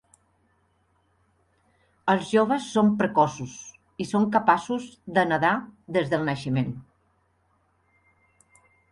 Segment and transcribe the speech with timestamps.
[2.13, 3.53] Els joves són precoços,
[4.03, 5.51] i són capaços de nedar
[5.99, 6.73] des del naixement.